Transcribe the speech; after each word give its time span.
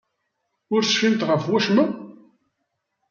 Ur 0.73 0.81
tecfimt 0.83 1.21
ɣef 1.29 1.43
wacemma? 1.49 1.85